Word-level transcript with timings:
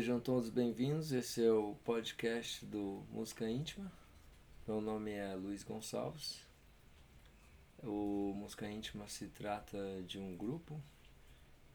Sejam 0.00 0.18
todos 0.18 0.48
bem-vindos. 0.48 1.12
Esse 1.12 1.44
é 1.44 1.52
o 1.52 1.74
podcast 1.84 2.64
do 2.64 3.04
Música 3.10 3.46
Íntima. 3.46 3.92
Meu 4.66 4.80
nome 4.80 5.10
é 5.10 5.34
Luiz 5.34 5.62
Gonçalves. 5.62 6.40
O 7.82 8.32
Música 8.34 8.66
Íntima 8.66 9.06
se 9.08 9.26
trata 9.26 10.02
de 10.06 10.18
um 10.18 10.34
grupo 10.38 10.80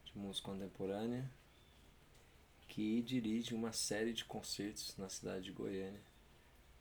de 0.06 0.18
música 0.18 0.50
contemporânea 0.50 1.30
que 2.66 3.00
dirige 3.00 3.54
uma 3.54 3.72
série 3.72 4.12
de 4.12 4.24
concertos 4.24 4.96
na 4.98 5.08
cidade 5.08 5.44
de 5.44 5.52
Goiânia. 5.52 6.02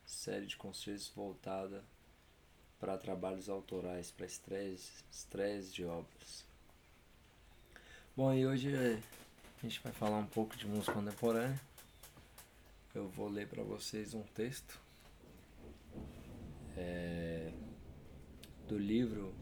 Série 0.03 0.47
de 0.47 0.57
concertos 0.57 1.09
voltada 1.09 1.83
para 2.79 2.97
trabalhos 2.97 3.49
autorais, 3.49 4.09
para 4.09 4.25
estreias, 4.25 5.03
estreias 5.11 5.71
de 5.71 5.85
obras. 5.85 6.43
Bom, 8.17 8.33
e 8.33 8.47
hoje 8.47 8.99
a 9.65 9.67
gente 9.67 9.81
vai 9.81 9.91
falar 9.91 10.17
um 10.17 10.27
pouco 10.27 10.55
de 10.55 10.67
música 10.67 10.93
contemporânea. 10.93 11.59
Eu 12.93 13.09
vou 13.09 13.27
ler 13.27 13.47
para 13.47 13.63
vocês 13.63 14.13
um 14.13 14.21
texto 14.21 14.79
é, 16.77 17.51
do 18.67 18.77
livro 18.77 19.33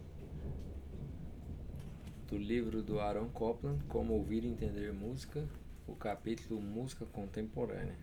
do 2.29 2.37
livro 2.37 2.81
do 2.81 3.01
Aaron 3.01 3.27
Copland, 3.31 3.83
Como 3.89 4.13
Ouvir 4.13 4.45
e 4.45 4.47
Entender 4.47 4.93
Música, 4.93 5.45
o 5.85 5.93
capítulo 5.93 6.61
Música 6.61 7.05
Contemporânea. 7.05 7.99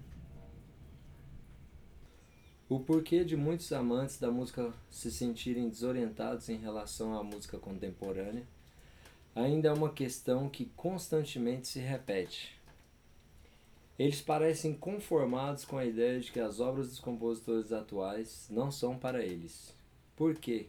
O 2.68 2.80
porquê 2.80 3.24
de 3.24 3.34
muitos 3.34 3.72
amantes 3.72 4.18
da 4.18 4.30
música 4.30 4.74
se 4.90 5.10
sentirem 5.10 5.70
desorientados 5.70 6.50
em 6.50 6.58
relação 6.58 7.18
à 7.18 7.24
música 7.24 7.58
contemporânea 7.58 8.46
ainda 9.34 9.68
é 9.68 9.72
uma 9.72 9.92
questão 9.92 10.48
que 10.48 10.66
constantemente 10.76 11.68
se 11.68 11.78
repete. 11.78 12.58
Eles 13.98 14.20
parecem 14.20 14.72
conformados 14.74 15.64
com 15.64 15.76
a 15.76 15.84
ideia 15.84 16.18
de 16.18 16.32
que 16.32 16.40
as 16.40 16.58
obras 16.58 16.88
dos 16.88 17.00
compositores 17.00 17.70
atuais 17.70 18.46
não 18.50 18.70
são 18.70 18.96
para 18.96 19.22
eles. 19.22 19.74
Por 20.16 20.34
quê? 20.36 20.68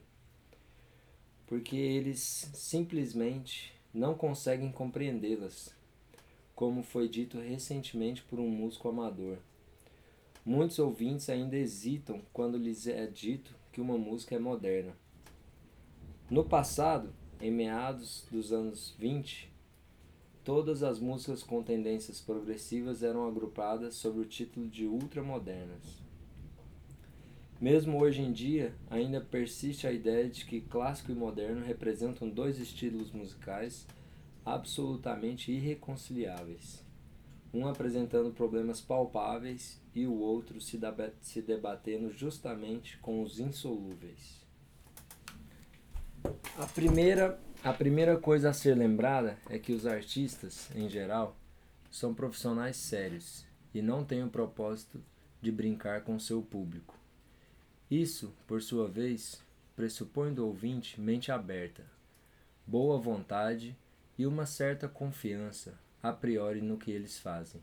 Porque 1.47 1.75
eles 1.75 2.49
simplesmente 2.53 3.73
não 3.93 4.13
conseguem 4.15 4.71
compreendê-las, 4.71 5.73
como 6.53 6.83
foi 6.83 7.07
dito 7.07 7.39
recentemente 7.39 8.21
por 8.23 8.39
um 8.39 8.49
músico 8.49 8.89
amador. 8.89 9.37
Muitos 10.45 10.79
ouvintes 10.79 11.29
ainda 11.29 11.55
hesitam 11.55 12.21
quando 12.33 12.57
lhes 12.57 12.87
é 12.87 13.05
dito 13.07 13.53
que 13.71 13.79
uma 13.79 13.97
música 13.97 14.35
é 14.35 14.39
moderna. 14.39 14.93
No 16.29 16.43
passado, 16.43 17.13
em 17.41 17.51
meados 17.51 18.25
dos 18.31 18.53
anos 18.53 18.95
20, 18.97 19.51
todas 20.43 20.83
as 20.83 20.99
músicas 20.99 21.43
com 21.43 21.63
tendências 21.63 22.21
progressivas 22.21 23.03
eram 23.03 23.27
agrupadas 23.27 23.95
sob 23.95 24.19
o 24.19 24.25
título 24.25 24.67
de 24.67 24.85
ultramodernas. 24.85 26.01
Mesmo 27.59 27.99
hoje 27.99 28.21
em 28.21 28.31
dia, 28.31 28.73
ainda 28.89 29.21
persiste 29.21 29.85
a 29.85 29.91
ideia 29.91 30.29
de 30.29 30.45
que 30.45 30.61
clássico 30.61 31.11
e 31.11 31.15
moderno 31.15 31.63
representam 31.63 32.29
dois 32.29 32.59
estilos 32.59 33.11
musicais 33.11 33.85
absolutamente 34.45 35.51
irreconciliáveis 35.51 36.89
um 37.53 37.67
apresentando 37.67 38.31
problemas 38.31 38.79
palpáveis 38.79 39.79
e 39.93 40.07
o 40.07 40.13
outro 40.19 40.61
se, 40.61 40.79
debatendo 41.41 42.11
justamente 42.11 42.97
com 42.99 43.21
os 43.21 43.39
insolúveis. 43.39 44.40
A 46.57 46.65
primeira, 46.73 47.39
a 47.63 47.73
primeira 47.73 48.17
coisa 48.17 48.49
a 48.49 48.53
ser 48.53 48.75
lembrada 48.75 49.37
é 49.49 49.57
que 49.57 49.73
os 49.73 49.85
artistas, 49.85 50.69
em 50.75 50.89
geral, 50.89 51.35
são 51.89 52.13
profissionais 52.13 52.77
sérios 52.77 53.45
e 53.73 53.81
não 53.81 54.03
têm 54.03 54.23
o 54.23 54.29
propósito 54.29 55.03
de 55.41 55.51
brincar 55.51 56.01
com 56.01 56.19
seu 56.19 56.41
público. 56.41 56.95
Isso, 57.89 58.33
por 58.47 58.61
sua 58.61 58.87
vez, 58.87 59.43
pressupõe 59.75 60.33
do 60.33 60.45
ouvinte 60.45 61.01
mente 61.01 61.31
aberta, 61.31 61.83
boa 62.65 62.97
vontade 62.97 63.75
e 64.17 64.25
uma 64.25 64.45
certa 64.45 64.87
confiança 64.87 65.73
a 66.01 66.13
priori 66.13 66.61
no 66.61 66.77
que 66.77 66.91
eles 66.91 67.19
fazem. 67.19 67.61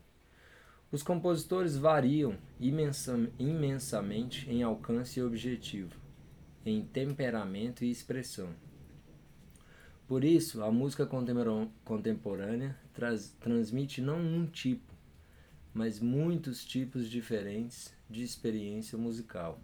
Os 0.91 1.03
compositores 1.03 1.77
variam 1.77 2.35
imensa, 2.59 3.17
imensamente 3.37 4.49
em 4.49 4.63
alcance 4.63 5.19
e 5.19 5.23
objetivo, 5.23 5.99
em 6.65 6.83
temperamento 6.83 7.85
e 7.85 7.91
expressão. 7.91 8.53
Por 10.07 10.23
isso, 10.23 10.63
a 10.63 10.71
música 10.71 11.05
contemporânea 11.05 12.75
traz, 12.93 13.29
transmite 13.39 14.01
não 14.01 14.19
um 14.19 14.47
tipo, 14.47 14.91
mas 15.73 15.99
muitos 15.99 16.65
tipos 16.65 17.07
diferentes 17.07 17.93
de 18.09 18.23
experiência 18.23 18.97
musical. 18.97 19.61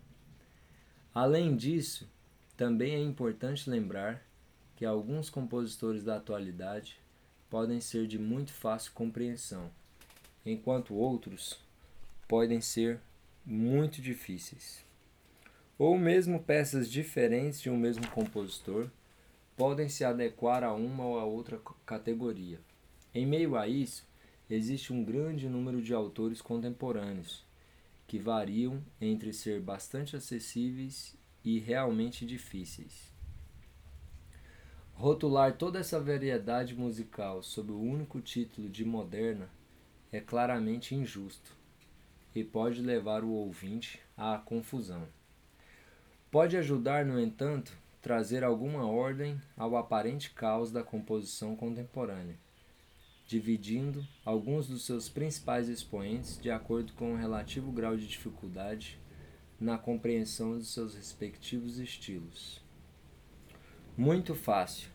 Além 1.13 1.55
disso, 1.55 2.07
também 2.55 2.93
é 2.93 2.99
importante 2.99 3.69
lembrar 3.69 4.23
que 4.75 4.85
alguns 4.85 5.29
compositores 5.29 6.03
da 6.03 6.17
atualidade 6.17 6.99
podem 7.49 7.81
ser 7.81 8.05
de 8.05 8.19
muito 8.19 8.53
fácil 8.53 8.91
compreensão, 8.93 9.71
enquanto 10.45 10.93
outros 10.93 11.59
podem 12.27 12.61
ser 12.61 12.99
muito 13.43 14.01
difíceis. 14.01 14.84
Ou 15.77 15.97
mesmo 15.97 16.39
peças 16.39 16.89
diferentes 16.89 17.61
de 17.61 17.69
um 17.69 17.77
mesmo 17.77 18.07
compositor 18.07 18.89
podem 19.57 19.89
se 19.89 20.05
adequar 20.05 20.63
a 20.63 20.73
uma 20.73 21.05
ou 21.05 21.19
a 21.19 21.25
outra 21.25 21.59
categoria. 21.85 22.59
Em 23.13 23.25
meio 23.25 23.57
a 23.57 23.67
isso, 23.67 24.07
existe 24.49 24.93
um 24.93 25.03
grande 25.03 25.49
número 25.49 25.81
de 25.81 25.93
autores 25.93 26.41
contemporâneos, 26.41 27.45
que 28.07 28.17
variam 28.17 28.81
entre 29.01 29.33
ser 29.33 29.59
bastante 29.59 30.15
acessíveis 30.15 31.15
e 31.43 31.59
realmente 31.59 32.25
difíceis. 32.25 33.13
Rotular 34.93 35.57
toda 35.57 35.79
essa 35.79 35.99
variedade 35.99 36.73
musical 36.73 37.43
sob 37.43 37.73
o 37.73 37.81
único 37.81 38.21
título 38.21 38.69
de 38.69 38.85
moderna 38.85 39.49
é 40.09 40.21
claramente 40.21 40.95
injusto 40.95 41.51
e 42.33 42.45
pode 42.45 42.81
levar 42.81 43.25
o 43.25 43.29
ouvinte 43.29 43.99
à 44.15 44.37
confusão. 44.37 45.05
Pode 46.35 46.57
ajudar, 46.57 47.05
no 47.05 47.17
entanto, 47.17 47.71
trazer 48.01 48.43
alguma 48.43 48.85
ordem 48.85 49.41
ao 49.55 49.77
aparente 49.77 50.31
caos 50.31 50.69
da 50.69 50.83
composição 50.83 51.55
contemporânea, 51.55 52.37
dividindo 53.25 54.05
alguns 54.25 54.67
dos 54.67 54.85
seus 54.85 55.07
principais 55.07 55.69
expoentes 55.69 56.37
de 56.37 56.51
acordo 56.51 56.91
com 56.91 57.13
o 57.13 57.15
relativo 57.15 57.71
grau 57.71 57.95
de 57.95 58.05
dificuldade 58.05 58.99
na 59.57 59.77
compreensão 59.77 60.57
dos 60.57 60.73
seus 60.73 60.93
respectivos 60.93 61.79
estilos. 61.79 62.61
Muito 63.95 64.35
fácil. 64.35 64.89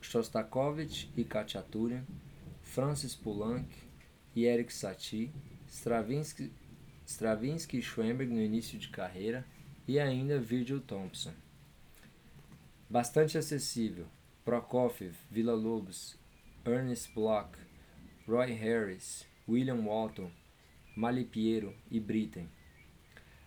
Shostakovich 0.00 1.10
e 1.16 1.24
Khachaturian, 1.24 2.04
Francis 2.62 3.16
Poulenc 3.16 3.68
e 4.36 4.44
Eric 4.44 4.72
Satie, 4.72 5.32
Stravinsky, 5.66 6.52
Stravinsky 7.04 7.78
e 7.78 7.82
Schoenberg 7.82 8.32
no 8.32 8.40
início 8.40 8.78
de 8.78 8.90
carreira 8.90 9.44
e 9.90 9.98
ainda 9.98 10.38
Virgil 10.38 10.80
Thompson. 10.80 11.32
Bastante 12.88 13.36
acessível. 13.36 14.06
Prokofiev, 14.44 15.16
Villa-Lobos, 15.28 16.16
Ernest 16.64 17.12
Bloch, 17.12 17.58
Roy 18.24 18.52
Harris, 18.52 19.26
William 19.48 19.84
Walton, 19.84 20.30
Malipiero 20.96 21.74
e 21.90 21.98
Britten. 21.98 22.48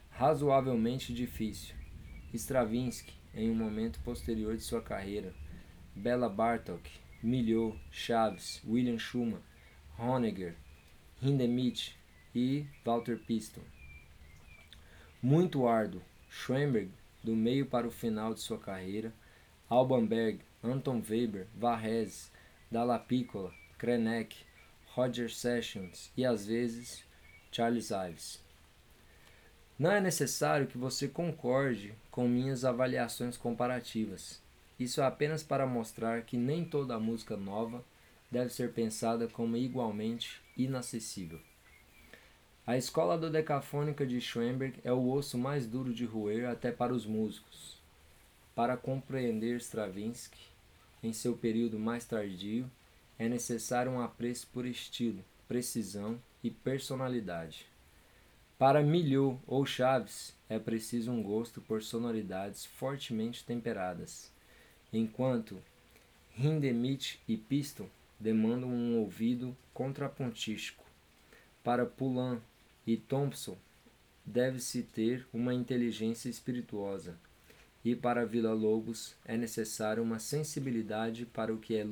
Razoavelmente 0.10 1.14
difícil. 1.14 1.76
Stravinsky, 2.34 3.14
em 3.34 3.50
um 3.50 3.56
momento 3.56 4.02
posterior 4.02 4.58
de 4.58 4.64
sua 4.64 4.82
carreira, 4.82 5.34
Bela 5.96 6.28
Bartok, 6.28 6.92
Milhaud, 7.24 7.80
Chaves, 7.90 8.62
William 8.68 8.98
Schumann, 8.98 9.42
Honegger, 9.98 10.58
Hindemith 11.22 11.96
e 12.36 12.68
Walter 12.84 13.18
Piston. 13.18 13.64
Muito 15.22 15.66
árduo, 15.66 16.02
Schoenberg, 16.36 16.90
do 17.24 17.36
meio 17.36 17.66
para 17.68 17.88
o 17.88 17.92
final 17.92 18.34
de 18.34 18.42
sua 18.42 18.58
carreira, 18.58 19.14
Alban 19.70 20.06
Berg, 20.06 20.42
Anton 20.64 21.02
Weber, 21.08 21.48
Varese, 21.56 22.32
Dalla 22.72 22.98
Piccola, 22.98 23.54
Krenek, 23.78 24.36
Roger 24.88 25.32
Sessions 25.32 26.12
e 26.18 26.26
às 26.26 26.48
vezes 26.48 27.06
Charles 27.52 27.92
Ives. 27.92 28.44
Não 29.78 29.92
é 29.92 30.02
necessário 30.02 30.68
que 30.68 30.78
você 30.78 31.08
concorde 31.08 31.94
com 32.10 32.28
minhas 32.28 32.66
avaliações 32.66 33.38
comparativas. 33.38 34.42
Isso 34.80 35.02
é 35.02 35.06
apenas 35.06 35.44
para 35.44 35.68
mostrar 35.68 36.24
que 36.24 36.36
nem 36.36 36.66
toda 36.66 37.00
música 37.00 37.38
nova 37.38 37.86
deve 38.30 38.52
ser 38.52 38.74
pensada 38.74 39.28
como 39.28 39.56
igualmente 39.56 40.42
inacessível. 40.58 41.40
A 42.66 42.78
escola 42.78 43.18
dodecafônica 43.18 44.06
de 44.06 44.22
Schoenberg 44.22 44.80
é 44.86 44.94
o 44.94 45.12
osso 45.12 45.38
mais 45.38 45.68
duro 45.68 45.94
de 45.94 46.06
roer 46.06 46.50
até 46.50 46.72
para 46.72 46.94
os 46.94 47.06
músicos. 47.06 47.78
Para 48.56 48.78
compreender 48.78 49.58
Stravinsky, 49.58 50.40
em 51.04 51.12
seu 51.12 51.36
período 51.36 51.78
mais 51.78 52.06
tardio, 52.06 52.72
é 53.20 53.28
necessário 53.28 53.92
um 53.92 54.00
apreço 54.00 54.48
por 54.48 54.66
estilo, 54.66 55.22
precisão 55.46 56.18
e 56.42 56.50
personalidade. 56.50 57.66
Para 58.58 58.82
Milhaud 58.82 59.42
ou 59.46 59.66
Chaves, 59.66 60.34
é 60.48 60.58
preciso 60.58 61.12
um 61.12 61.22
gosto 61.22 61.60
por 61.60 61.84
sonoridades 61.84 62.66
fortemente 62.66 63.44
temperadas, 63.44 64.32
enquanto 64.94 65.62
Hindemith 66.38 67.20
e 67.28 67.36
Piston 67.36 67.90
demandam 68.18 68.70
um 68.70 69.00
ouvido 69.00 69.54
contrapontístico. 69.74 70.82
Para 71.62 71.86
Poulenc 71.86 72.42
e 72.86 72.98
Thompson, 72.98 73.58
deve-se 74.26 74.84
ter 74.84 75.26
uma 75.34 75.54
inteligência 75.54 76.30
espirituosa, 76.30 77.18
e 77.84 77.96
para 77.96 78.26
Vila 78.26 78.54
Lobos 78.54 79.16
é 79.26 79.36
necessária 79.36 80.02
uma 80.02 80.20
sensibilidade 80.20 81.26
para 81.26 81.54
o 81.54 81.58
que 81.58 81.76
é 81.76 81.84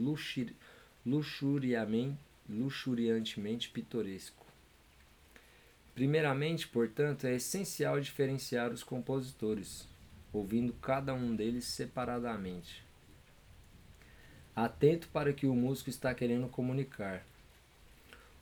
luxuriamente, 1.05 2.17
luxuriantemente 2.49 3.69
pitoresco. 3.69 4.45
Primeiramente, 5.93 6.67
portanto, 6.67 7.25
é 7.27 7.35
essencial 7.35 7.99
diferenciar 7.99 8.71
os 8.71 8.83
compositores, 8.83 9.85
ouvindo 10.31 10.73
cada 10.73 11.13
um 11.13 11.35
deles 11.35 11.65
separadamente. 11.65 12.83
Atento 14.55 15.09
para 15.09 15.33
que 15.33 15.45
o 15.45 15.53
músico 15.53 15.89
está 15.89 16.13
querendo 16.13 16.47
comunicar. 16.47 17.25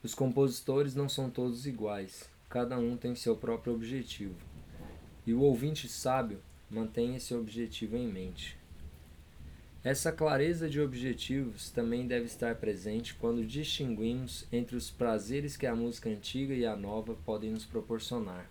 Os 0.04 0.14
compositores 0.14 0.94
não 0.96 1.10
são 1.10 1.30
todos 1.30 1.66
iguais, 1.66 2.30
cada 2.50 2.78
um 2.80 2.98
tem 2.98 3.14
seu 3.14 3.36
próprio 3.36 3.74
objetivo. 3.74 4.36
E 5.26 5.34
o 5.34 5.42
ouvinte 5.42 5.88
sábio 5.88 6.42
mantém 6.70 7.16
esse 7.16 7.34
objetivo 7.36 7.96
em 7.96 8.08
mente. 8.08 8.58
Essa 9.84 10.12
clareza 10.12 10.70
de 10.70 10.82
objetivos 10.82 11.70
também 11.70 12.06
deve 12.06 12.26
estar 12.26 12.56
presente 12.56 13.14
quando 13.14 13.46
distinguimos 13.46 14.46
entre 14.52 14.76
os 14.76 14.90
prazeres 14.90 15.56
que 15.56 15.66
a 15.66 15.76
música 15.76 16.10
antiga 16.10 16.54
e 16.54 16.66
a 16.66 16.76
nova 16.76 17.16
podem 17.26 17.52
nos 17.52 17.66
proporcionar. 17.66 18.50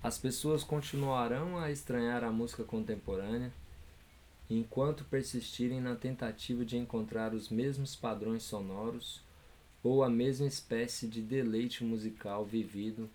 As 0.00 0.16
pessoas 0.16 0.62
continuarão 0.62 1.58
a 1.58 1.72
estranhar 1.72 2.22
a 2.22 2.30
música 2.30 2.62
contemporânea 2.62 3.52
enquanto 4.48 5.04
persistirem 5.04 5.80
na 5.80 5.96
tentativa 5.96 6.64
de 6.64 6.76
encontrar 6.76 7.34
os 7.34 7.48
mesmos 7.48 7.96
padrões 7.96 8.44
sonoros 8.44 9.20
ou 9.82 10.02
a 10.02 10.10
mesma 10.10 10.46
espécie 10.46 11.06
de 11.06 11.20
deleite 11.20 11.84
musical 11.84 12.44
vivido 12.44 13.08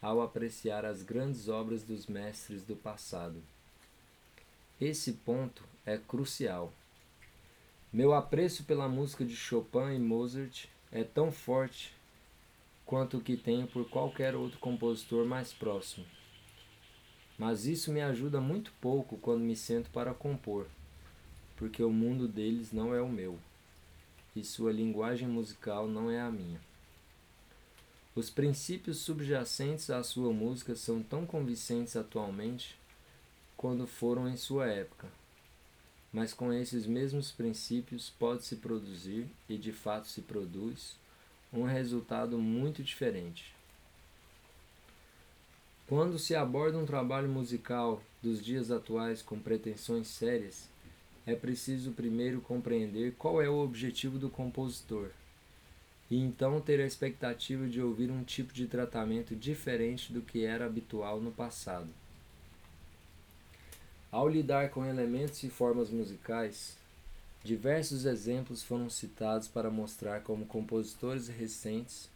ao 0.00 0.22
apreciar 0.22 0.84
as 0.84 1.02
grandes 1.02 1.48
obras 1.48 1.82
dos 1.82 2.06
mestres 2.06 2.62
do 2.62 2.76
passado. 2.76 3.42
Esse 4.80 5.12
ponto 5.12 5.62
é 5.84 5.98
crucial. 5.98 6.72
Meu 7.92 8.14
apreço 8.14 8.64
pela 8.64 8.88
música 8.88 9.24
de 9.24 9.36
Chopin 9.36 9.94
e 9.94 9.98
Mozart 9.98 10.66
é 10.92 11.04
tão 11.04 11.30
forte 11.30 11.92
quanto 12.86 13.18
o 13.18 13.20
que 13.20 13.36
tenho 13.36 13.66
por 13.66 13.88
qualquer 13.88 14.34
outro 14.34 14.58
compositor 14.58 15.26
mais 15.26 15.52
próximo. 15.52 16.06
Mas 17.38 17.66
isso 17.66 17.92
me 17.92 18.00
ajuda 18.00 18.40
muito 18.40 18.72
pouco 18.80 19.16
quando 19.16 19.40
me 19.40 19.56
sento 19.56 19.90
para 19.90 20.14
compor, 20.14 20.66
porque 21.56 21.82
o 21.82 21.90
mundo 21.90 22.28
deles 22.28 22.72
não 22.72 22.94
é 22.94 23.00
o 23.00 23.08
meu, 23.08 23.38
e 24.34 24.44
sua 24.44 24.72
linguagem 24.72 25.28
musical 25.28 25.86
não 25.86 26.10
é 26.10 26.20
a 26.20 26.30
minha. 26.30 26.60
Os 28.14 28.30
princípios 28.30 28.98
subjacentes 28.98 29.90
à 29.90 30.02
sua 30.02 30.32
música 30.32 30.74
são 30.74 31.02
tão 31.02 31.24
convincentes 31.26 31.96
atualmente 31.96 32.78
quando 33.56 33.86
foram 33.86 34.28
em 34.28 34.36
sua 34.36 34.66
época 34.66 35.08
mas 36.12 36.32
com 36.32 36.52
esses 36.52 36.86
mesmos 36.86 37.30
princípios 37.30 38.10
pode-se 38.10 38.56
produzir, 38.56 39.28
e 39.48 39.56
de 39.56 39.72
fato 39.72 40.08
se 40.08 40.20
produz, 40.20 40.96
um 41.52 41.64
resultado 41.64 42.36
muito 42.38 42.82
diferente. 42.82 43.54
Quando 45.86 46.18
se 46.18 46.34
aborda 46.34 46.78
um 46.78 46.86
trabalho 46.86 47.28
musical 47.28 48.02
dos 48.22 48.42
dias 48.44 48.70
atuais 48.70 49.22
com 49.22 49.38
pretensões 49.38 50.08
sérias, 50.08 50.68
é 51.26 51.34
preciso 51.34 51.92
primeiro 51.92 52.40
compreender 52.40 53.14
qual 53.18 53.40
é 53.40 53.48
o 53.48 53.58
objetivo 53.62 54.18
do 54.18 54.30
compositor, 54.30 55.10
e 56.10 56.18
então 56.18 56.60
ter 56.60 56.80
a 56.80 56.86
expectativa 56.86 57.66
de 57.66 57.80
ouvir 57.80 58.10
um 58.10 58.24
tipo 58.24 58.52
de 58.52 58.66
tratamento 58.66 59.34
diferente 59.36 60.12
do 60.12 60.22
que 60.22 60.44
era 60.44 60.66
habitual 60.66 61.20
no 61.20 61.30
passado. 61.30 61.88
Ao 64.10 64.28
lidar 64.28 64.70
com 64.70 64.84
elementos 64.84 65.42
e 65.44 65.48
formas 65.48 65.88
musicais, 65.88 66.76
diversos 67.44 68.04
exemplos 68.04 68.62
foram 68.62 68.90
citados 68.90 69.46
para 69.46 69.70
mostrar 69.70 70.22
como 70.22 70.46
compositores 70.46 71.28
recentes 71.28 72.10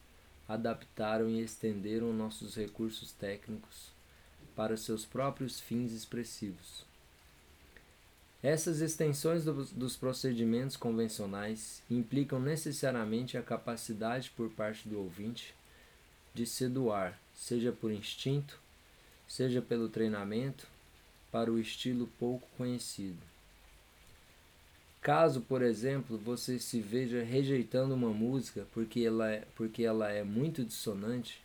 adaptaram 0.48 1.28
e 1.30 1.40
estenderam 1.40 2.12
nossos 2.12 2.56
recursos 2.56 3.12
técnicos 3.12 3.92
para 4.54 4.76
seus 4.76 5.06
próprios 5.06 5.60
fins 5.60 5.92
expressivos. 5.92 6.84
Essas 8.44 8.82
extensões 8.82 9.42
do, 9.42 9.64
dos 9.64 9.96
procedimentos 9.96 10.76
convencionais 10.76 11.82
implicam 11.90 12.38
necessariamente 12.38 13.38
a 13.38 13.42
capacidade 13.42 14.30
por 14.36 14.50
parte 14.50 14.86
do 14.86 14.98
ouvinte 14.98 15.54
de 16.34 16.44
se 16.44 16.68
doar, 16.68 17.18
seja 17.34 17.72
por 17.72 17.90
instinto, 17.90 18.60
seja 19.26 19.62
pelo 19.62 19.88
treinamento, 19.88 20.66
para 21.32 21.50
o 21.50 21.58
estilo 21.58 22.06
pouco 22.18 22.46
conhecido. 22.58 23.16
Caso, 25.00 25.40
por 25.40 25.62
exemplo, 25.62 26.18
você 26.18 26.58
se 26.58 26.82
veja 26.82 27.24
rejeitando 27.24 27.94
uma 27.94 28.10
música 28.10 28.66
porque 28.74 29.00
ela 29.00 29.30
é, 29.30 29.44
porque 29.56 29.84
ela 29.84 30.10
é 30.10 30.22
muito 30.22 30.62
dissonante, 30.62 31.40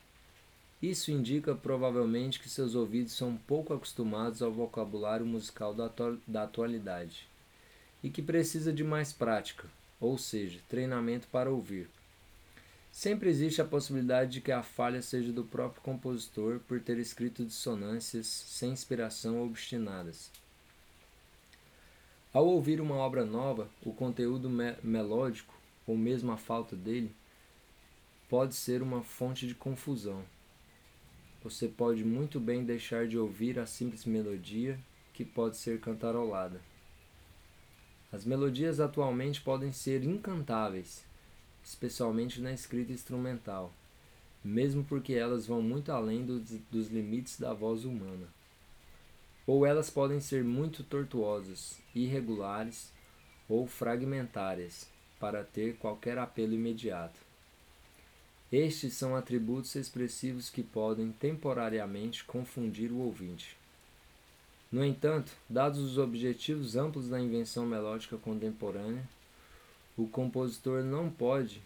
isso 0.81 1.11
indica 1.11 1.53
provavelmente 1.53 2.39
que 2.39 2.49
seus 2.49 2.73
ouvidos 2.73 3.13
são 3.13 3.35
pouco 3.35 3.73
acostumados 3.73 4.41
ao 4.41 4.51
vocabulário 4.51 5.25
musical 5.25 5.73
da, 5.73 5.91
da 6.25 6.43
atualidade 6.43 7.27
e 8.01 8.09
que 8.09 8.21
precisa 8.21 8.71
de 8.71 8.83
mais 8.83 9.11
prática, 9.11 9.67
ou 9.99 10.17
seja, 10.17 10.59
treinamento 10.69 11.27
para 11.27 11.51
ouvir. 11.51 11.89
Sempre 12.91 13.29
existe 13.29 13.61
a 13.61 13.65
possibilidade 13.65 14.31
de 14.31 14.41
que 14.41 14.51
a 14.51 14.63
falha 14.63 15.01
seja 15.01 15.31
do 15.31 15.44
próprio 15.44 15.81
compositor 15.81 16.59
por 16.68 16.80
ter 16.80 16.97
escrito 16.97 17.45
dissonâncias 17.45 18.27
sem 18.27 18.71
inspiração 18.71 19.44
obstinadas. 19.44 20.31
Ao 22.33 22.45
ouvir 22.47 22.80
uma 22.80 22.95
obra 22.95 23.25
nova, 23.25 23.69
o 23.83 23.92
conteúdo 23.92 24.49
me 24.49 24.75
melódico, 24.83 25.54
ou 25.85 25.97
mesmo 25.97 26.31
a 26.31 26.37
falta 26.37 26.75
dele, 26.75 27.11
pode 28.30 28.56
ser 28.56 28.81
uma 28.81 29.01
fonte 29.01 29.47
de 29.47 29.56
confusão. 29.56 30.23
Você 31.49 31.68
pode 31.68 32.06
muito 32.06 32.39
bem 32.39 32.63
deixar 32.63 33.07
de 33.07 33.18
ouvir 33.18 33.57
a 33.57 33.65
simples 33.65 34.06
melodia 34.06 34.79
que 35.11 35.25
pode 35.25 35.57
ser 35.57 35.79
cantarolada. 35.79 36.61
As 38.11 38.23
melodias 38.23 38.79
atualmente 38.79 39.41
podem 39.41 39.71
ser 39.71 40.03
incantáveis, 40.03 41.03
especialmente 41.63 42.39
na 42.39 42.53
escrita 42.53 42.91
instrumental, 42.94 43.73
mesmo 44.44 44.83
porque 44.83 45.13
elas 45.13 45.47
vão 45.47 45.59
muito 45.59 45.91
além 45.91 46.23
do, 46.23 46.39
dos 46.69 46.89
limites 46.89 47.39
da 47.39 47.51
voz 47.51 47.83
humana. 47.83 48.27
Ou 49.47 49.65
elas 49.65 49.89
podem 49.89 50.19
ser 50.19 50.44
muito 50.44 50.83
tortuosas, 50.83 51.81
irregulares 51.95 52.94
ou 53.49 53.65
fragmentárias, 53.65 54.87
para 55.19 55.44
ter 55.44 55.77
qualquer 55.77 56.19
apelo 56.19 56.53
imediato. 56.53 57.29
Estes 58.51 58.94
são 58.94 59.15
atributos 59.15 59.75
expressivos 59.75 60.49
que 60.49 60.63
podem 60.63 61.11
temporariamente 61.11 62.23
confundir 62.23 62.91
o 62.91 62.97
ouvinte. 62.97 63.56
No 64.71 64.83
entanto, 64.83 65.31
dados 65.49 65.79
os 65.79 65.97
objetivos 65.97 66.75
amplos 66.75 67.09
da 67.09 67.19
invenção 67.19 67.65
melódica 67.65 68.18
contemporânea, 68.18 69.03
o 69.97 70.07
compositor 70.07 70.83
não 70.83 71.09
pode 71.09 71.61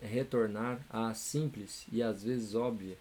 retornar 0.00 0.80
à 0.88 1.12
simples 1.14 1.86
e 1.92 2.02
às 2.02 2.24
vezes 2.24 2.54
óbvia 2.54 2.96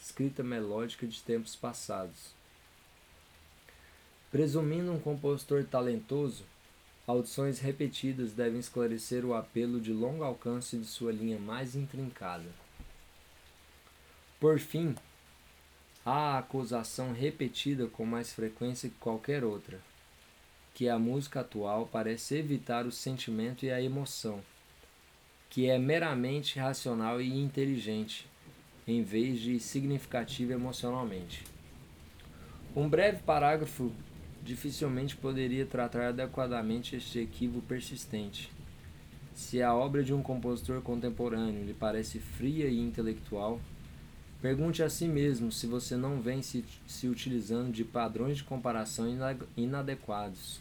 escrita 0.00 0.42
melódica 0.42 1.06
de 1.06 1.20
tempos 1.22 1.56
passados. 1.56 2.32
Presumindo 4.30 4.92
um 4.92 5.00
compositor 5.00 5.64
talentoso, 5.64 6.44
audições 7.08 7.58
repetidas 7.58 8.34
devem 8.34 8.60
esclarecer 8.60 9.24
o 9.24 9.32
apelo 9.32 9.80
de 9.80 9.94
longo 9.94 10.22
alcance 10.22 10.76
de 10.76 10.84
sua 10.84 11.10
linha 11.10 11.38
mais 11.38 11.74
intrincada. 11.74 12.44
Por 14.38 14.58
fim, 14.58 14.94
há 16.04 16.34
a 16.34 16.38
acusação 16.38 17.14
repetida 17.14 17.86
com 17.86 18.04
mais 18.04 18.34
frequência 18.34 18.90
que 18.90 18.94
qualquer 18.96 19.42
outra, 19.42 19.80
que 20.74 20.86
a 20.86 20.98
música 20.98 21.40
atual 21.40 21.88
parece 21.90 22.36
evitar 22.36 22.86
o 22.86 22.92
sentimento 22.92 23.64
e 23.64 23.70
a 23.70 23.80
emoção, 23.80 24.42
que 25.48 25.66
é 25.66 25.78
meramente 25.78 26.58
racional 26.58 27.22
e 27.22 27.40
inteligente, 27.42 28.28
em 28.86 29.02
vez 29.02 29.40
de 29.40 29.58
significativa 29.58 30.52
emocionalmente. 30.52 31.42
Um 32.76 32.86
breve 32.86 33.22
parágrafo 33.22 33.90
dificilmente 34.42 35.16
poderia 35.16 35.66
tratar 35.66 36.08
adequadamente 36.08 36.96
este 36.96 37.18
equívoco 37.18 37.66
persistente. 37.66 38.50
Se 39.34 39.62
a 39.62 39.74
obra 39.74 40.02
de 40.02 40.12
um 40.12 40.22
compositor 40.22 40.82
contemporâneo 40.82 41.64
lhe 41.64 41.74
parece 41.74 42.18
fria 42.18 42.66
e 42.66 42.80
intelectual, 42.80 43.60
pergunte 44.42 44.82
a 44.82 44.90
si 44.90 45.06
mesmo 45.06 45.52
se 45.52 45.66
você 45.66 45.96
não 45.96 46.20
vem 46.20 46.42
se, 46.42 46.64
se 46.86 47.08
utilizando 47.08 47.70
de 47.70 47.84
padrões 47.84 48.38
de 48.38 48.44
comparação 48.44 49.06
inadequados. 49.56 50.60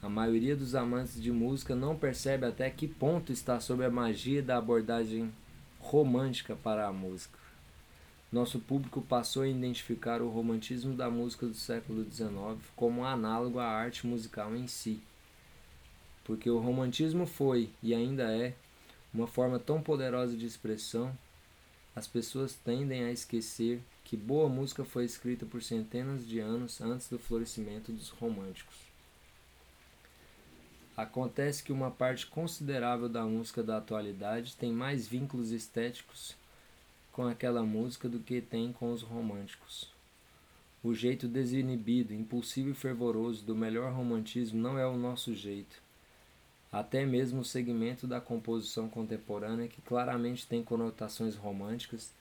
A 0.00 0.08
maioria 0.08 0.54
dos 0.54 0.74
amantes 0.74 1.20
de 1.20 1.32
música 1.32 1.74
não 1.74 1.96
percebe 1.96 2.46
até 2.46 2.70
que 2.70 2.86
ponto 2.86 3.32
está 3.32 3.58
sob 3.58 3.84
a 3.84 3.90
magia 3.90 4.42
da 4.42 4.56
abordagem 4.56 5.32
romântica 5.80 6.54
para 6.54 6.86
a 6.86 6.92
música. 6.92 7.47
Nosso 8.30 8.58
público 8.58 9.00
passou 9.00 9.42
a 9.42 9.48
identificar 9.48 10.20
o 10.20 10.28
romantismo 10.28 10.94
da 10.94 11.08
música 11.08 11.46
do 11.46 11.54
século 11.54 12.04
XIX 12.04 12.30
como 12.76 13.06
análogo 13.06 13.58
à 13.58 13.66
arte 13.66 14.06
musical 14.06 14.54
em 14.54 14.66
si. 14.66 15.00
Porque 16.24 16.50
o 16.50 16.58
romantismo 16.58 17.26
foi, 17.26 17.70
e 17.82 17.94
ainda 17.94 18.30
é, 18.30 18.54
uma 19.14 19.26
forma 19.26 19.58
tão 19.58 19.80
poderosa 19.80 20.36
de 20.36 20.44
expressão, 20.44 21.16
as 21.96 22.06
pessoas 22.06 22.54
tendem 22.54 23.02
a 23.04 23.10
esquecer 23.10 23.80
que 24.04 24.14
boa 24.14 24.46
música 24.46 24.84
foi 24.84 25.06
escrita 25.06 25.46
por 25.46 25.62
centenas 25.62 26.26
de 26.26 26.38
anos 26.38 26.82
antes 26.82 27.08
do 27.08 27.18
florescimento 27.18 27.90
dos 27.90 28.10
românticos. 28.10 28.76
Acontece 30.94 31.62
que 31.62 31.72
uma 31.72 31.90
parte 31.90 32.26
considerável 32.26 33.08
da 33.08 33.24
música 33.24 33.62
da 33.62 33.78
atualidade 33.78 34.54
tem 34.54 34.70
mais 34.70 35.08
vínculos 35.08 35.50
estéticos 35.50 36.36
com 37.18 37.26
aquela 37.26 37.64
música 37.64 38.08
do 38.08 38.20
que 38.20 38.40
tem 38.40 38.72
com 38.72 38.92
os 38.92 39.02
românticos. 39.02 39.90
O 40.84 40.94
jeito 40.94 41.26
desinibido, 41.26 42.14
impulsivo 42.14 42.70
e 42.70 42.74
fervoroso 42.74 43.44
do 43.44 43.56
melhor 43.56 43.92
romantismo 43.92 44.62
não 44.62 44.78
é 44.78 44.86
o 44.86 44.96
nosso 44.96 45.34
jeito. 45.34 45.82
Até 46.70 47.04
mesmo 47.04 47.40
o 47.40 47.44
segmento 47.44 48.06
da 48.06 48.20
composição 48.20 48.88
contemporânea, 48.88 49.66
que 49.66 49.82
claramente 49.82 50.46
tem 50.46 50.62
conotações 50.62 51.34
românticas, 51.34 52.12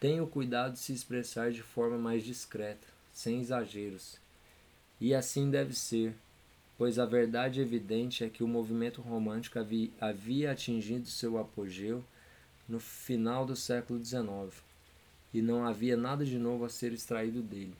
tem 0.00 0.22
o 0.22 0.26
cuidado 0.26 0.72
de 0.72 0.78
se 0.78 0.94
expressar 0.94 1.52
de 1.52 1.60
forma 1.60 1.98
mais 1.98 2.24
discreta, 2.24 2.86
sem 3.12 3.42
exageros. 3.42 4.16
E 4.98 5.14
assim 5.14 5.50
deve 5.50 5.74
ser, 5.74 6.14
pois 6.78 6.98
a 6.98 7.04
verdade 7.04 7.60
evidente 7.60 8.24
é 8.24 8.30
que 8.30 8.42
o 8.42 8.48
movimento 8.48 9.02
romântico 9.02 9.58
havia, 10.00 10.50
atingido 10.50 11.08
seu 11.08 11.36
apogeu 11.36 12.02
no 12.68 12.80
final 12.80 13.46
do 13.46 13.54
século 13.54 14.02
XIX 14.02 14.66
e 15.32 15.42
não 15.42 15.66
havia 15.66 15.96
nada 15.96 16.24
de 16.24 16.38
novo 16.38 16.64
a 16.64 16.68
ser 16.68 16.92
extraído 16.92 17.42
dele. 17.42 17.74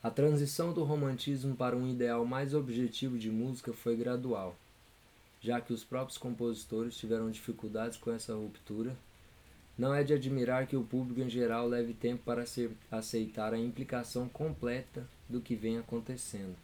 A 0.00 0.10
transição 0.10 0.72
do 0.72 0.84
romantismo 0.84 1.56
para 1.56 1.76
um 1.76 1.88
ideal 1.88 2.24
mais 2.24 2.54
objetivo 2.54 3.18
de 3.18 3.28
música 3.30 3.72
foi 3.72 3.96
gradual, 3.96 4.56
já 5.40 5.60
que 5.60 5.72
os 5.72 5.82
próprios 5.82 6.16
compositores 6.16 6.96
tiveram 6.96 7.30
dificuldades 7.30 7.98
com 7.98 8.12
essa 8.12 8.34
ruptura. 8.34 8.96
Não 9.76 9.92
é 9.92 10.04
de 10.04 10.14
admirar 10.14 10.68
que 10.68 10.76
o 10.76 10.84
público 10.84 11.20
em 11.20 11.28
geral 11.28 11.66
leve 11.66 11.92
tempo 11.92 12.22
para 12.24 12.44
aceitar 12.90 13.52
a 13.52 13.58
implicação 13.58 14.28
completa 14.28 15.04
do 15.28 15.40
que 15.40 15.56
vem 15.56 15.78
acontecendo. 15.78 16.56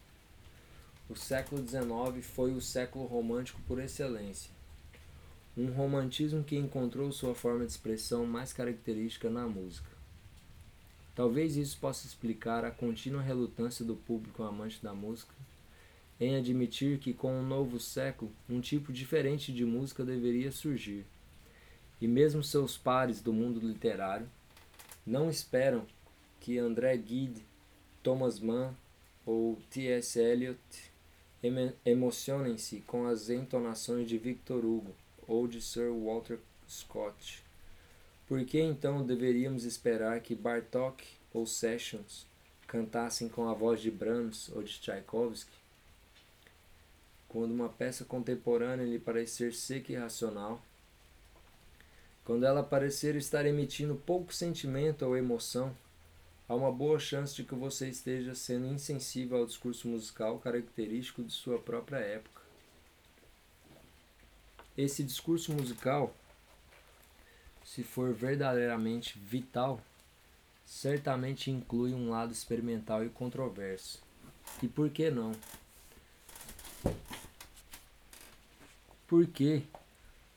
O 1.09 1.17
século 1.17 1.67
XIX 1.67 2.25
foi 2.25 2.53
o 2.53 2.61
século 2.61 3.05
romântico 3.07 3.61
por 3.67 3.81
excelência. 3.81 4.54
Um 5.57 5.71
romantismo 5.71 6.43
que 6.43 6.57
encontrou 6.57 7.13
sua 7.13 7.35
forma 7.35 7.65
de 7.65 7.71
expressão 7.71 8.27
mais 8.27 8.53
característica 8.53 9.31
na 9.31 9.47
música. 9.47 9.89
Talvez 11.15 11.57
isso 11.57 11.79
possa 11.79 12.07
explicar 12.07 12.65
a 12.65 12.73
contínua 12.73 13.23
relutância 13.23 13.85
do 13.85 13.95
público 13.95 14.43
amante 14.43 14.83
da 14.83 14.93
música 14.93 15.33
em 16.21 16.37
admitir 16.37 16.99
que 16.99 17.13
com 17.13 17.33
o 17.33 17.41
um 17.41 17.47
novo 17.47 17.79
século 17.79 18.33
um 18.49 18.61
tipo 18.61 18.93
diferente 18.93 19.53
de 19.53 19.65
música 19.65 20.05
deveria 20.05 20.51
surgir. 20.51 21.05
E 22.01 22.09
mesmo 22.09 22.43
seus 22.43 22.77
pares 22.77 23.21
do 23.21 23.33
mundo 23.33 23.61
literário 23.61 24.29
não 25.07 25.31
esperam 25.31 25.87
que 26.41 26.59
André 26.59 26.97
Gide, 26.97 27.45
Thomas 28.03 28.41
Mann 28.41 28.75
ou 29.25 29.59
T.S. 29.71 30.19
Eliot 30.19 30.59
Emocionem-se 31.85 32.81
com 32.87 33.07
as 33.07 33.29
entonações 33.29 34.09
de 34.09 34.17
Victor 34.17 34.65
Hugo 34.65 34.95
ou 35.27 35.47
de 35.47 35.61
Sir 35.61 35.93
Walter 35.93 36.39
Scott. 36.69 37.43
Por 38.27 38.45
que 38.45 38.61
então 38.61 39.05
deveríamos 39.05 39.65
esperar 39.65 40.21
que 40.21 40.35
Bartók 40.35 41.05
ou 41.33 41.47
Sessions 41.47 42.27
cantassem 42.67 43.29
com 43.29 43.49
a 43.49 43.55
voz 43.55 43.81
de 43.81 43.91
Brahms 43.91 44.51
ou 44.55 44.63
de 44.63 44.81
Tchaikovsky? 44.81 45.53
Quando 47.29 47.53
uma 47.53 47.69
peça 47.69 48.05
contemporânea 48.05 48.87
lhe 48.87 48.99
parecer 48.99 49.53
seca 49.53 49.93
e 49.93 49.97
racional, 49.97 50.63
quando 52.25 52.47
ela 52.47 52.63
parecer 52.63 53.17
estar 53.17 53.45
emitindo 53.45 53.95
pouco 53.95 54.33
sentimento 54.33 55.05
ou 55.05 55.17
emoção, 55.17 55.77
há 56.49 56.55
uma 56.55 56.73
boa 56.73 56.99
chance 56.99 57.35
de 57.35 57.45
que 57.45 57.55
você 57.55 57.89
esteja 57.89 58.35
sendo 58.35 58.67
insensível 58.67 59.39
ao 59.39 59.47
discurso 59.47 59.87
musical 59.89 60.39
característico 60.39 61.23
de 61.23 61.33
sua 61.33 61.59
própria 61.59 61.99
época. 61.99 62.44
Esse 64.77 65.05
discurso 65.05 65.53
musical, 65.53 66.13
se 67.65 67.85
for 67.85 68.13
verdadeiramente 68.13 69.17
vital, 69.17 69.81
certamente 70.67 71.51
inclui 71.51 71.95
um 71.95 72.11
lado 72.11 72.33
experimental 72.33 73.05
e 73.05 73.09
controverso. 73.09 74.03
E 74.61 74.67
por 74.67 74.91
que 74.91 75.11
não? 75.11 75.33
Por 79.07 79.27
que 79.29 79.63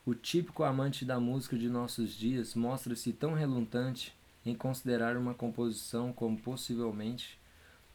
o 0.06 0.14
típico 0.14 0.64
amante 0.64 1.04
da 1.04 1.20
música 1.20 1.58
de 1.58 1.68
nossos 1.68 2.14
dias 2.14 2.54
mostra-se 2.54 3.12
tão 3.14 3.34
relutante 3.34 4.14
em 4.46 4.54
considerar 4.54 5.18
uma 5.18 5.34
composição 5.34 6.14
como 6.14 6.38
possivelmente 6.38 7.40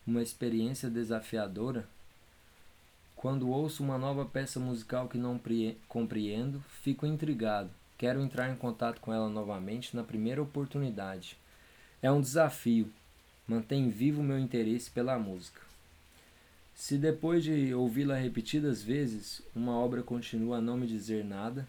uma 0.05 0.21
experiência 0.21 0.91
desafiadora? 0.91 1.89
Quando 3.23 3.51
ouço 3.51 3.85
uma 3.85 3.97
nova 3.97 4.25
peça 4.25 4.59
musical 4.59 5.09
que 5.09 5.17
não 5.17 5.41
compreendo, 5.87 6.61
fico 6.83 7.07
intrigado. 7.07 7.71
Quero 7.97 8.21
entrar 8.21 8.51
em 8.51 8.57
contato 8.57 9.01
com 9.01 9.13
ela 9.13 9.29
novamente 9.29 9.95
na 9.95 10.03
primeira 10.03 10.43
oportunidade. 10.43 11.37
É 12.03 12.11
um 12.11 12.21
desafio. 12.21 12.91
Mantém 13.47 13.89
vivo 13.91 14.25
meu 14.25 14.41
interesse 14.41 14.91
pela 14.91 15.21
música. 15.21 15.61
Se 16.75 16.99
depois 16.99 17.45
de 17.45 17.73
ouvi-la 17.73 18.17
repetidas 18.17 18.83
vezes, 18.83 19.41
uma 19.55 19.79
obra 19.79 20.03
continua 20.03 20.57
a 20.57 20.61
não 20.61 20.77
me 20.77 20.89
dizer 20.89 21.25
nada, 21.25 21.69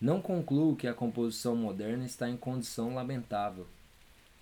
não 0.00 0.20
concluo 0.20 0.74
que 0.74 0.88
a 0.88 0.94
composição 0.94 1.54
moderna 1.54 2.04
está 2.04 2.28
em 2.28 2.36
condição 2.36 2.92
lamentável. 2.92 3.68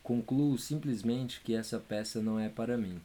Concluo 0.02 0.56
simplesmente 0.56 1.42
que 1.42 1.54
essa 1.54 1.78
peça 1.78 2.22
não 2.22 2.40
é 2.40 2.48
para 2.48 2.78
mim. 2.78 2.98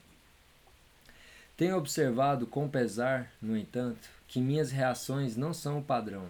Tenho 1.58 1.78
observado 1.78 2.46
com 2.46 2.68
pesar, 2.68 3.32
no 3.42 3.56
entanto, 3.56 4.10
que 4.28 4.42
minhas 4.42 4.72
reações 4.72 5.38
não 5.38 5.54
são 5.54 5.80
o 5.80 5.84
padrão. 5.84 6.30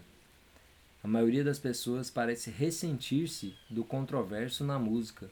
A 1.04 1.08
maioria 1.08 1.44
das 1.44 1.60
pessoas 1.60 2.10
parece 2.10 2.50
ressentir-se 2.50 3.56
do 3.70 3.84
controverso 3.84 4.64
na 4.64 4.78
música. 4.78 5.30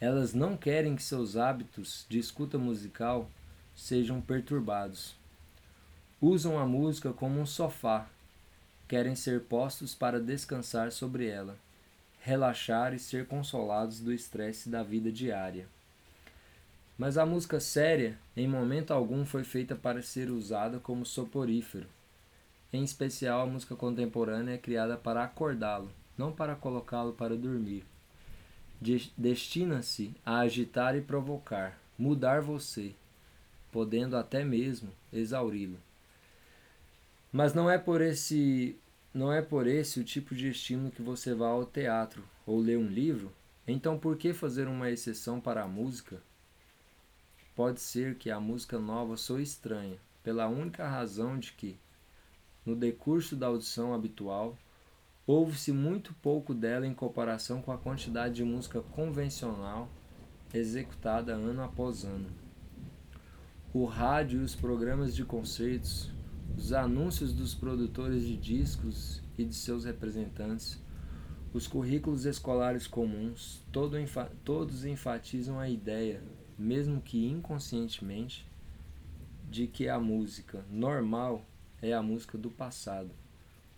Elas 0.00 0.34
não 0.34 0.56
querem 0.56 0.94
que 0.94 1.02
seus 1.02 1.36
hábitos 1.36 2.06
de 2.08 2.18
escuta 2.18 2.58
musical 2.58 3.28
sejam 3.74 4.20
perturbados. 4.20 5.16
Usam 6.20 6.58
a 6.58 6.66
música 6.66 7.12
como 7.12 7.40
um 7.40 7.46
sofá. 7.46 8.08
Querem 8.86 9.14
ser 9.14 9.42
postos 9.42 9.94
para 9.94 10.20
descansar 10.20 10.92
sobre 10.92 11.26
ela 11.26 11.56
relaxar 12.20 12.92
e 12.92 12.98
ser 12.98 13.26
consolados 13.26 14.00
do 14.00 14.12
estresse 14.12 14.68
da 14.68 14.82
vida 14.82 15.10
diária. 15.10 15.66
Mas 16.98 17.16
a 17.16 17.24
música 17.24 17.60
séria, 17.60 18.18
em 18.36 18.48
momento 18.48 18.92
algum, 18.92 19.24
foi 19.24 19.44
feita 19.44 19.76
para 19.76 20.02
ser 20.02 20.30
usada 20.30 20.80
como 20.80 21.06
soporífero. 21.06 21.86
Em 22.72 22.82
especial, 22.82 23.42
a 23.42 23.46
música 23.46 23.76
contemporânea 23.76 24.54
é 24.54 24.58
criada 24.58 24.96
para 24.96 25.22
acordá-lo, 25.22 25.92
não 26.18 26.32
para 26.32 26.56
colocá-lo 26.56 27.12
para 27.12 27.36
dormir. 27.36 27.84
Destina-se 29.16 30.12
a 30.26 30.40
agitar 30.40 30.96
e 30.96 31.00
provocar, 31.00 31.78
mudar 31.96 32.40
você, 32.40 32.92
podendo 33.70 34.16
até 34.16 34.44
mesmo 34.44 34.90
exauri-lo. 35.12 35.78
Mas 37.30 37.54
não 37.54 37.70
é 37.70 37.78
por 37.78 38.00
esse 38.00 38.76
não 39.14 39.32
é 39.32 39.40
por 39.40 39.66
esse 39.66 40.00
o 40.00 40.04
tipo 40.04 40.34
de 40.34 40.48
estímulo 40.48 40.90
que 40.90 41.02
você 41.02 41.34
vá 41.34 41.48
ao 41.48 41.64
teatro 41.64 42.22
ou 42.46 42.60
ler 42.60 42.76
um 42.76 42.86
livro? 42.86 43.32
Então 43.66 43.98
por 43.98 44.16
que 44.16 44.32
fazer 44.32 44.68
uma 44.68 44.90
exceção 44.90 45.40
para 45.40 45.62
a 45.62 45.68
música? 45.68 46.20
Pode 47.58 47.80
ser 47.80 48.14
que 48.14 48.30
a 48.30 48.38
música 48.38 48.78
nova 48.78 49.16
soe 49.16 49.42
estranha, 49.42 49.98
pela 50.22 50.46
única 50.46 50.86
razão 50.86 51.36
de 51.36 51.52
que, 51.54 51.76
no 52.64 52.76
decurso 52.76 53.34
da 53.34 53.48
audição 53.48 53.92
habitual, 53.92 54.56
ouve-se 55.26 55.72
muito 55.72 56.14
pouco 56.22 56.54
dela 56.54 56.86
em 56.86 56.94
comparação 56.94 57.60
com 57.60 57.72
a 57.72 57.76
quantidade 57.76 58.36
de 58.36 58.44
música 58.44 58.80
convencional 58.80 59.88
executada 60.54 61.32
ano 61.32 61.60
após 61.60 62.04
ano. 62.04 62.28
O 63.74 63.86
rádio 63.86 64.40
e 64.40 64.44
os 64.44 64.54
programas 64.54 65.12
de 65.12 65.24
concertos 65.24 66.12
os 66.56 66.72
anúncios 66.72 67.32
dos 67.32 67.56
produtores 67.56 68.22
de 68.22 68.36
discos 68.36 69.20
e 69.36 69.44
de 69.44 69.56
seus 69.56 69.84
representantes, 69.84 70.80
os 71.52 71.66
currículos 71.66 72.24
escolares 72.24 72.86
comuns, 72.86 73.60
todo 73.72 73.96
todos 74.44 74.84
enfatizam 74.84 75.58
a 75.58 75.68
ideia, 75.68 76.22
mesmo 76.58 77.00
que 77.00 77.26
inconscientemente, 77.26 78.44
de 79.48 79.66
que 79.66 79.88
a 79.88 79.98
música 79.98 80.64
normal 80.70 81.44
é 81.80 81.92
a 81.92 82.02
música 82.02 82.36
do 82.36 82.50
passado, 82.50 83.10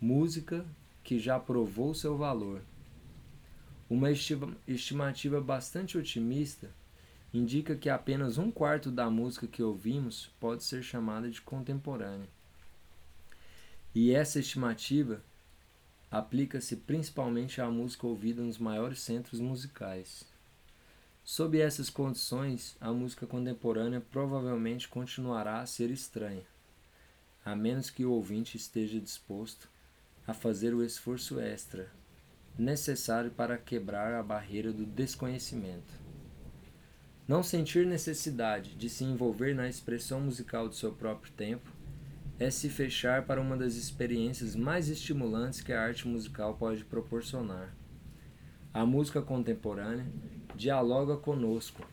música 0.01 0.65
que 1.05 1.19
já 1.19 1.39
provou 1.39 1.95
seu 1.95 2.17
valor. 2.17 2.63
Uma 3.89 4.11
estimativa 4.11 5.41
bastante 5.41 5.99
otimista 5.99 6.71
indica 7.33 7.77
que 7.77 7.89
apenas 7.89 8.39
um 8.39 8.51
quarto 8.51 8.91
da 8.91 9.11
música 9.11 9.47
que 9.47 9.63
ouvimos 9.63 10.31
pode 10.41 10.65
ser 10.65 10.83
chamada 10.83 11.29
de 11.29 11.41
contemporânea. 11.41 12.29
E 13.95 14.13
essa 14.13 14.39
estimativa 14.39 15.23
aplica-se 16.11 16.77
principalmente 16.77 17.61
à 17.61 17.69
música 17.69 18.07
ouvida 18.07 18.43
nos 18.43 18.59
maiores 18.59 19.01
centros 19.01 19.41
musicais. 19.41 20.30
Sob 21.23 21.59
essas 21.61 21.89
condições, 21.89 22.77
a 22.81 22.93
música 22.93 23.27
contemporânea 23.27 24.01
provavelmente 24.01 24.89
continuará 24.89 25.61
a 25.61 25.67
ser 25.67 25.91
estranha, 25.91 26.47
a 27.45 27.55
menos 27.55 27.91
que 27.91 28.05
o 28.05 28.13
ouvinte 28.13 28.57
esteja 28.57 29.01
disposto 29.01 29.69
a 30.27 30.35
fazer 30.35 30.75
o 30.75 30.83
esforço 30.83 31.39
extra 31.39 31.91
necessário 32.59 33.31
para 33.31 33.57
quebrar 33.57 34.15
a 34.15 34.23
barreira 34.23 34.73
do 34.73 34.85
desconhecimento. 34.85 35.99
Não 37.27 37.43
sentir 37.43 37.87
necessidade 37.87 38.75
de 38.75 38.89
se 38.91 39.05
envolver 39.05 39.55
na 39.55 39.69
expressão 39.69 40.21
musical 40.21 40.69
do 40.69 40.75
seu 40.75 40.93
próprio 40.93 41.33
tempo 41.33 41.71
é 42.39 42.51
se 42.51 42.69
fechar 42.69 43.25
para 43.25 43.41
uma 43.41 43.57
das 43.57 43.75
experiências 43.75 44.57
mais 44.57 44.89
estimulantes 44.89 45.61
que 45.61 45.73
a 45.73 45.81
arte 45.81 46.09
musical 46.09 46.55
pode 46.55 46.85
proporcionar. 46.85 47.75
A 48.75 48.85
música 48.85 49.23
contemporânea 49.23 50.07
dialoga 50.55 51.17
conosco. 51.17 51.87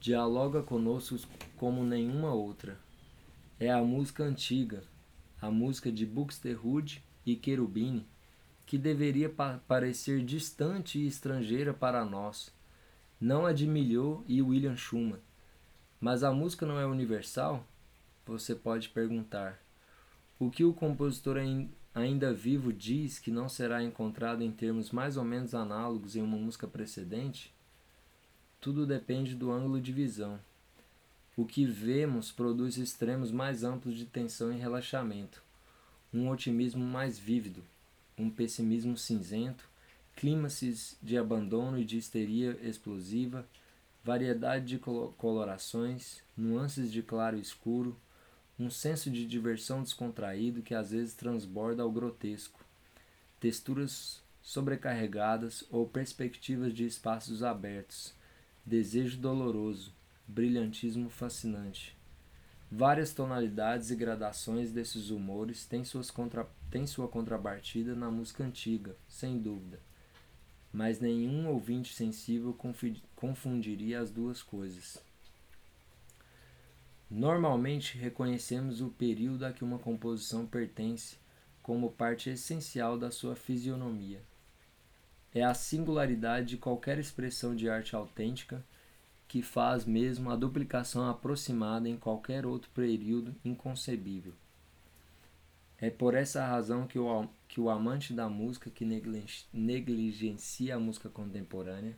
Dialoga 0.00 0.62
conosco 0.62 1.18
como 1.56 1.84
nenhuma 1.84 2.32
outra. 2.32 2.78
É 3.58 3.70
a 3.70 3.82
música 3.82 4.24
antiga, 4.24 4.82
a 5.40 5.50
música 5.50 5.92
de 5.92 6.04
Buxtehude 6.04 7.04
e 7.24 7.40
Cherubini, 7.42 8.06
que 8.66 8.78
deveria 8.78 9.28
pa 9.28 9.60
parecer 9.68 10.24
distante 10.24 10.98
e 10.98 11.06
estrangeira 11.06 11.72
para 11.72 12.04
nós, 12.04 12.52
não 13.20 13.46
a 13.46 13.52
de 13.52 13.66
Milhaud 13.66 14.24
e 14.26 14.42
William 14.42 14.76
Schumann. 14.76 15.20
Mas 16.00 16.24
a 16.24 16.32
música 16.32 16.66
não 16.66 16.80
é 16.80 16.86
universal? 16.86 17.64
Você 18.26 18.54
pode 18.54 18.88
perguntar. 18.88 19.60
O 20.38 20.50
que 20.50 20.64
o 20.64 20.74
compositor 20.74 21.36
ainda 21.94 22.32
vivo 22.32 22.72
diz 22.72 23.18
que 23.18 23.30
não 23.30 23.48
será 23.48 23.82
encontrado 23.82 24.42
em 24.42 24.50
termos 24.50 24.90
mais 24.90 25.16
ou 25.16 25.24
menos 25.24 25.54
análogos 25.54 26.16
em 26.16 26.22
uma 26.22 26.36
música 26.36 26.66
precedente? 26.66 27.52
Tudo 28.60 28.86
depende 28.86 29.34
do 29.34 29.50
ângulo 29.50 29.80
de 29.80 29.92
visão. 29.92 30.38
O 31.36 31.44
que 31.44 31.64
vemos 31.64 32.30
produz 32.30 32.76
extremos 32.76 33.30
mais 33.30 33.64
amplos 33.64 33.96
de 33.96 34.04
tensão 34.04 34.52
e 34.52 34.58
relaxamento, 34.58 35.42
um 36.12 36.28
otimismo 36.28 36.84
mais 36.84 37.18
vívido, 37.18 37.62
um 38.18 38.30
pessimismo 38.30 38.96
cinzento, 38.96 39.68
clímaxes 40.14 40.96
de 41.02 41.16
abandono 41.16 41.78
e 41.78 41.84
de 41.84 41.96
histeria 41.96 42.58
explosiva 42.62 43.46
variedade 44.04 44.66
de 44.66 44.78
colorações, 44.78 46.22
nuances 46.36 46.90
de 46.90 47.02
claro 47.02 47.36
e 47.36 47.40
escuro, 47.40 47.96
um 48.62 48.70
senso 48.70 49.10
de 49.10 49.26
diversão 49.26 49.82
descontraído 49.82 50.62
que 50.62 50.74
às 50.74 50.90
vezes 50.90 51.14
transborda 51.14 51.82
ao 51.82 51.90
grotesco, 51.90 52.64
texturas 53.40 54.22
sobrecarregadas 54.40 55.64
ou 55.70 55.86
perspectivas 55.86 56.72
de 56.72 56.84
espaços 56.84 57.42
abertos, 57.42 58.14
desejo 58.64 59.18
doloroso, 59.18 59.92
brilhantismo 60.26 61.10
fascinante. 61.10 61.96
Várias 62.70 63.12
tonalidades 63.12 63.90
e 63.90 63.96
gradações 63.96 64.72
desses 64.72 65.10
humores 65.10 65.66
têm, 65.66 65.84
suas 65.84 66.10
contra... 66.10 66.46
têm 66.70 66.86
sua 66.86 67.08
contrapartida 67.08 67.94
na 67.94 68.10
música 68.10 68.44
antiga, 68.44 68.96
sem 69.08 69.38
dúvida 69.38 69.78
mas 70.72 70.98
nenhum 70.98 71.48
ouvinte 71.48 71.92
sensível 71.92 72.56
confundiria 73.14 74.00
as 74.00 74.10
duas 74.10 74.42
coisas. 74.42 74.98
Normalmente 77.14 77.98
reconhecemos 77.98 78.80
o 78.80 78.88
período 78.88 79.44
a 79.44 79.52
que 79.52 79.62
uma 79.62 79.78
composição 79.78 80.46
pertence 80.46 81.18
como 81.62 81.92
parte 81.92 82.30
essencial 82.30 82.96
da 82.96 83.10
sua 83.10 83.36
fisionomia. 83.36 84.22
É 85.34 85.44
a 85.44 85.52
singularidade 85.52 86.46
de 86.46 86.56
qualquer 86.56 86.98
expressão 86.98 87.54
de 87.54 87.68
arte 87.68 87.94
autêntica 87.94 88.64
que 89.28 89.42
faz 89.42 89.84
mesmo 89.84 90.30
a 90.30 90.36
duplicação 90.36 91.06
aproximada 91.06 91.86
em 91.86 91.98
qualquer 91.98 92.46
outro 92.46 92.70
período 92.70 93.34
inconcebível. 93.44 94.32
É 95.76 95.90
por 95.90 96.14
essa 96.14 96.46
razão 96.46 96.86
que 96.86 96.98
o, 96.98 97.28
que 97.46 97.60
o 97.60 97.68
amante 97.68 98.14
da 98.14 98.26
música 98.26 98.70
que 98.70 98.86
negligencia 99.52 100.76
a 100.76 100.80
música 100.80 101.10
contemporânea 101.10 101.94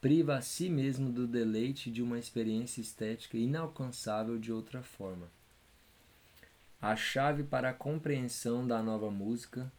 priva 0.00 0.36
a 0.36 0.40
si 0.42 0.68
mesmo 0.68 1.10
do 1.10 1.26
deleite 1.26 1.90
de 1.90 2.02
uma 2.02 2.18
experiência 2.18 2.80
estética 2.80 3.36
inalcançável 3.36 4.38
de 4.38 4.52
outra 4.52 4.82
forma. 4.82 5.28
A 6.80 6.94
chave 6.94 7.42
para 7.42 7.70
a 7.70 7.74
compreensão 7.74 8.66
da 8.66 8.82
nova 8.82 9.10
música 9.10 9.72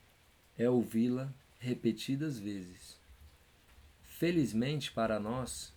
é 0.57 0.69
ouvi-la 0.69 1.31
repetidas 1.59 2.39
vezes. 2.39 2.97
Felizmente 4.03 4.91
para 4.91 5.19
nós, 5.19 5.71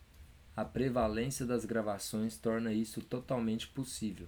a 0.57 0.64
prevalência 0.64 1.44
das 1.44 1.64
gravações 1.64 2.37
torna 2.37 2.72
isso 2.72 3.03
totalmente 3.03 3.68
possível. 3.68 4.26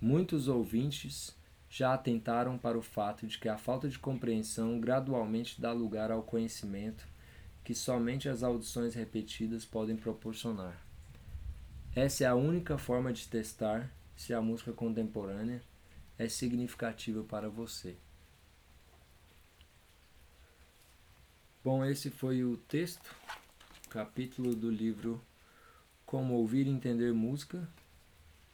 Muitos 0.00 0.46
ouvintes 0.46 1.34
já 1.70 1.94
atentaram 1.94 2.58
para 2.58 2.78
o 2.78 2.82
fato 2.82 3.26
de 3.26 3.38
que 3.38 3.48
a 3.48 3.56
falta 3.56 3.88
de 3.88 3.98
compreensão 3.98 4.78
gradualmente 4.78 5.60
dá 5.60 5.72
lugar 5.72 6.10
ao 6.10 6.22
conhecimento 6.22 7.06
que 7.66 7.74
somente 7.74 8.28
as 8.28 8.44
audições 8.44 8.94
repetidas 8.94 9.64
podem 9.64 9.96
proporcionar. 9.96 10.80
Essa 11.96 12.22
é 12.22 12.26
a 12.28 12.34
única 12.36 12.78
forma 12.78 13.12
de 13.12 13.26
testar 13.26 13.90
se 14.14 14.32
a 14.32 14.40
música 14.40 14.72
contemporânea 14.72 15.60
é 16.16 16.28
significativa 16.28 17.24
para 17.24 17.48
você. 17.48 17.96
Bom, 21.64 21.84
esse 21.84 22.08
foi 22.08 22.44
o 22.44 22.56
texto, 22.56 23.12
capítulo 23.90 24.54
do 24.54 24.70
livro 24.70 25.20
Como 26.06 26.34
Ouvir 26.34 26.68
e 26.68 26.70
Entender 26.70 27.12
Música, 27.12 27.68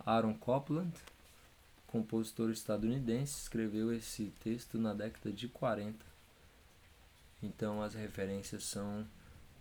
Aaron 0.01 0.33
Copland 0.39 0.91
compositor 1.87 2.51
estadunidense, 2.51 3.43
escreveu 3.43 3.93
esse 3.93 4.33
texto 4.43 4.79
na 4.79 4.95
década 4.95 5.31
de 5.31 5.47
40. 5.49 6.12
Então 7.43 7.83
as 7.83 7.95
referências 7.95 8.65
são 8.65 9.07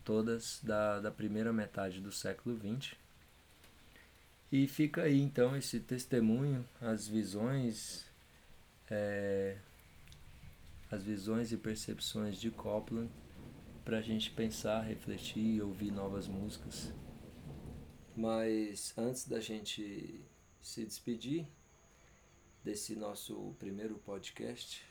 todas 0.03 0.59
da, 0.63 0.99
da 0.99 1.11
primeira 1.11 1.51
metade 1.51 1.99
do 1.99 2.11
século 2.11 2.57
XX. 2.57 2.95
E 4.51 4.67
fica 4.67 5.03
aí 5.03 5.19
então 5.19 5.55
esse 5.55 5.79
testemunho, 5.79 6.65
as 6.81 7.07
visões, 7.07 8.05
é, 8.89 9.57
as 10.91 11.03
visões 11.03 11.51
e 11.51 11.57
percepções 11.57 12.39
de 12.39 12.51
Copland 12.51 13.09
para 13.83 13.97
a 13.97 14.01
gente 14.01 14.29
pensar, 14.31 14.81
refletir 14.81 15.55
e 15.55 15.61
ouvir 15.61 15.91
novas 15.91 16.27
músicas. 16.27 16.93
Mas 18.15 18.93
antes 18.97 19.27
da 19.27 19.39
gente 19.39 20.21
se 20.61 20.85
despedir, 20.85 21.47
desse 22.63 22.95
nosso 22.95 23.55
primeiro 23.57 23.95
podcast. 23.95 24.83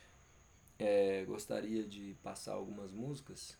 É, 0.83 1.23
gostaria 1.25 1.83
de 1.83 2.15
passar 2.23 2.53
algumas 2.53 2.91
músicas 2.91 3.55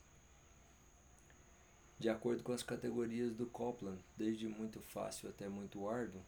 de 2.00 2.10
acordo 2.10 2.42
com 2.42 2.52
as 2.52 2.64
categorias 2.64 3.32
do 3.36 3.46
Copland, 3.46 4.04
desde 4.18 4.48
muito 4.48 4.82
fácil 4.82 5.30
até 5.30 5.48
muito 5.48 5.88
árduo. 5.88 6.20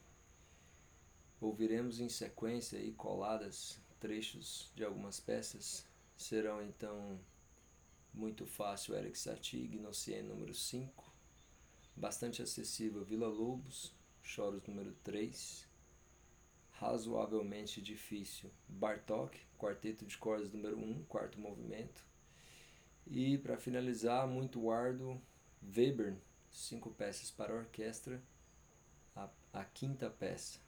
Ouviremos 1.42 2.00
em 2.00 2.10
sequência 2.10 2.78
e 2.78 2.92
coladas 2.92 3.80
trechos 4.00 4.72
de 4.76 4.84
algumas 4.84 5.20
peças. 5.20 5.84
Serão 6.16 6.62
então 6.62 7.20
muito 8.14 8.46
fácil 8.46 8.94
Eric 8.94 9.18
Satie, 9.18 9.66
Gnocien 9.66 10.22
número 10.22 10.54
5, 10.54 11.12
bastante 11.96 12.44
acessível 12.44 13.04
Vila 13.04 13.28
Lobos, 13.28 13.92
Choros 14.22 14.62
número 14.68 14.94
3, 15.04 15.68
razoavelmente 16.84 17.82
difícil 17.82 18.52
Bartok, 18.68 19.38
quarteto 19.58 20.06
de 20.06 20.18
cordas 20.18 20.52
número 20.52 20.78
1, 20.78 20.82
um, 20.82 21.04
quarto 21.06 21.40
movimento. 21.40 22.06
E 23.08 23.38
para 23.38 23.58
finalizar, 23.58 24.28
muito 24.28 24.70
árduo, 24.70 25.22
Webern, 25.76 26.18
cinco 26.52 26.90
peças 26.92 27.32
para 27.32 27.54
orquestra, 27.54 28.22
a, 29.16 29.30
a 29.54 29.64
quinta 29.66 30.10
peça. 30.10 30.60